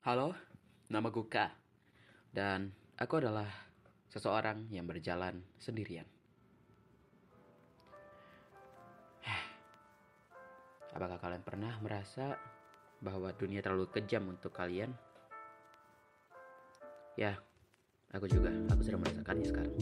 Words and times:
Halo, 0.00 0.32
nama 0.88 1.12
Guka. 1.12 1.52
Dan 2.32 2.72
aku 2.96 3.20
adalah 3.20 3.44
seseorang 4.08 4.64
yang 4.72 4.88
berjalan 4.88 5.44
sendirian. 5.60 6.08
Apakah 10.96 11.20
kalian 11.20 11.44
pernah 11.44 11.76
merasa 11.84 12.32
bahwa 13.04 13.28
dunia 13.36 13.60
terlalu 13.60 13.92
kejam 13.92 14.24
untuk 14.32 14.56
kalian? 14.56 14.88
Ya, 17.20 17.36
aku 18.16 18.24
juga. 18.24 18.56
Aku 18.72 18.80
sedang 18.80 19.04
merasakannya 19.04 19.46
sekarang. 19.52 19.74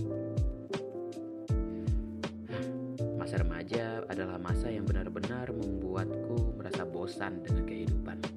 Masa 3.15 3.39
remaja 3.39 4.03
adalah 4.11 4.35
masa 4.43 4.67
yang 4.67 4.83
benar-benar 4.83 5.55
membuatku 5.55 6.59
merasa 6.59 6.83
bosan 6.83 7.39
dengan 7.47 7.63
kehidupan. 7.71 8.28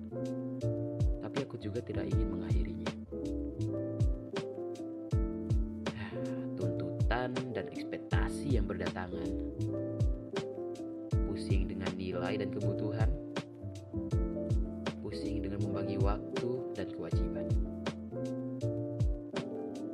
Tidak 1.81 2.05
ingin 2.07 2.27
mengakhirinya. 2.31 2.91
Tuntutan 6.55 7.35
dan 7.51 7.65
ekspektasi 7.67 8.55
yang 8.55 8.69
berdatangan. 8.69 9.29
Pusing 11.27 11.67
dengan 11.67 11.91
nilai 11.99 12.39
dan 12.39 12.49
kebutuhan. 12.53 13.09
Pusing 15.03 15.43
dengan 15.43 15.59
membagi 15.67 15.99
waktu 15.99 16.49
dan 16.77 16.87
kewajiban. 16.95 17.47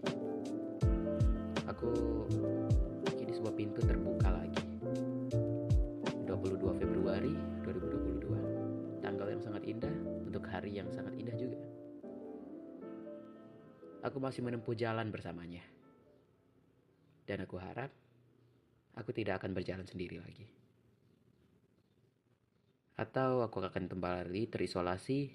aku 1.68 1.92
kini 3.20 3.36
sebuah 3.36 3.52
pintu 3.52 3.84
terbuka 3.84 4.01
hari 10.62 10.78
yang 10.78 10.94
sangat 10.94 11.18
indah 11.18 11.34
juga. 11.34 11.58
Aku 14.06 14.22
masih 14.22 14.46
menempuh 14.46 14.78
jalan 14.78 15.10
bersamanya. 15.10 15.66
Dan 17.26 17.42
aku 17.42 17.58
harap 17.58 17.90
aku 18.94 19.10
tidak 19.10 19.42
akan 19.42 19.58
berjalan 19.58 19.88
sendiri 19.90 20.22
lagi 20.22 20.62
atau 23.02 23.42
aku 23.42 23.66
akan 23.66 23.90
kembali 23.90 24.46
terisolasi 24.52 25.34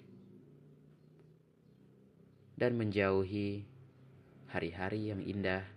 dan 2.55 2.79
menjauhi 2.79 3.67
hari-hari 4.47 5.11
yang 5.11 5.19
indah 5.19 5.67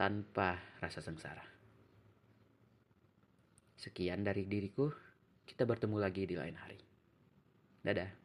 tanpa 0.00 0.64
rasa 0.80 1.04
sengsara. 1.04 1.44
Sekian 3.76 4.24
dari 4.24 4.48
diriku, 4.48 4.88
kita 5.44 5.68
bertemu 5.68 6.00
lagi 6.00 6.24
di 6.24 6.40
lain 6.40 6.56
hari. 6.56 6.93
Det 7.84 7.90
är 7.90 7.94
det. 7.94 8.23